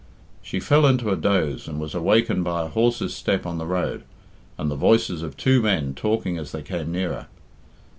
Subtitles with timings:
[0.41, 4.01] She fell into a doze, and was awakened by a horse's step on the road,
[4.57, 7.27] and the voices of two men talking as they came nearer.